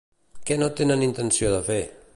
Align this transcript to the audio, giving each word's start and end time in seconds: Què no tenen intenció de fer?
Què 0.49 0.57
no 0.61 0.69
tenen 0.79 1.05
intenció 1.09 1.55
de 1.57 1.63
fer? 1.71 1.81